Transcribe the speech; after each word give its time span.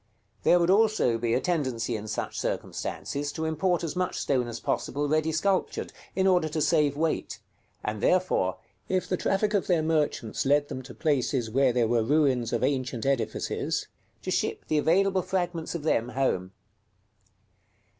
There 0.41 0.59
would 0.59 0.71
also 0.71 1.19
be 1.19 1.35
a 1.35 1.39
tendency 1.39 1.95
in 1.95 2.07
such 2.07 2.39
circumstances 2.39 3.31
to 3.33 3.45
import 3.45 3.83
as 3.83 3.95
much 3.95 4.17
stone 4.17 4.47
as 4.47 4.59
possible 4.59 5.07
ready 5.07 5.31
sculptured, 5.31 5.93
in 6.15 6.25
order 6.25 6.49
to 6.49 6.59
save 6.59 6.97
weight; 6.97 7.37
and 7.83 8.01
therefore, 8.01 8.57
if 8.89 9.07
the 9.07 9.15
traffic 9.15 9.53
of 9.53 9.67
their 9.67 9.83
merchants 9.83 10.43
led 10.43 10.69
them 10.69 10.81
to 10.81 10.95
places 10.95 11.51
where 11.51 11.71
there 11.71 11.87
were 11.87 12.01
ruins 12.01 12.51
of 12.51 12.63
ancient 12.63 13.05
edifices, 13.05 13.85
to 14.23 14.31
ship 14.31 14.65
the 14.69 14.79
available 14.79 15.21
fragments 15.21 15.75
of 15.75 15.83
them 15.83 16.09
home. 16.09 16.51